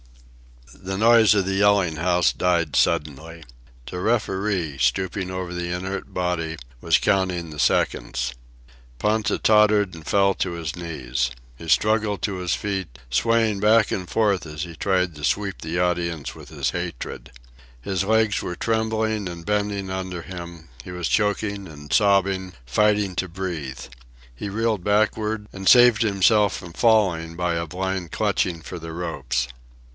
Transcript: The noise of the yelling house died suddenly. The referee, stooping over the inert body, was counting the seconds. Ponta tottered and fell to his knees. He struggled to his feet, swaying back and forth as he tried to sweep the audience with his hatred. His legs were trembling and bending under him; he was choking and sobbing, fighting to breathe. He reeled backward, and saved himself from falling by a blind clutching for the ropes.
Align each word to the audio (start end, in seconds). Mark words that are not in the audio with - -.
The 0.73 0.97
noise 0.97 1.35
of 1.35 1.45
the 1.45 1.53
yelling 1.53 1.97
house 1.97 2.33
died 2.33 2.75
suddenly. 2.75 3.43
The 3.85 3.99
referee, 3.99 4.79
stooping 4.79 5.29
over 5.29 5.53
the 5.53 5.67
inert 5.71 6.11
body, 6.11 6.57
was 6.79 6.97
counting 6.97 7.51
the 7.51 7.59
seconds. 7.59 8.33
Ponta 8.97 9.37
tottered 9.37 9.93
and 9.93 10.07
fell 10.07 10.33
to 10.35 10.53
his 10.53 10.75
knees. 10.75 11.29
He 11.55 11.67
struggled 11.67 12.23
to 12.23 12.37
his 12.37 12.55
feet, 12.55 12.97
swaying 13.11 13.59
back 13.59 13.91
and 13.91 14.09
forth 14.09 14.47
as 14.47 14.63
he 14.63 14.75
tried 14.75 15.13
to 15.15 15.23
sweep 15.23 15.61
the 15.61 15.79
audience 15.79 16.33
with 16.33 16.49
his 16.49 16.71
hatred. 16.71 17.31
His 17.79 18.03
legs 18.03 18.41
were 18.41 18.55
trembling 18.55 19.29
and 19.29 19.45
bending 19.45 19.91
under 19.91 20.23
him; 20.23 20.69
he 20.83 20.89
was 20.91 21.07
choking 21.09 21.67
and 21.67 21.93
sobbing, 21.93 22.53
fighting 22.65 23.15
to 23.17 23.27
breathe. 23.27 23.81
He 24.33 24.49
reeled 24.49 24.83
backward, 24.83 25.47
and 25.53 25.69
saved 25.69 26.01
himself 26.01 26.55
from 26.57 26.73
falling 26.73 27.35
by 27.35 27.53
a 27.53 27.67
blind 27.67 28.11
clutching 28.11 28.63
for 28.63 28.79
the 28.79 28.93
ropes. 28.93 29.47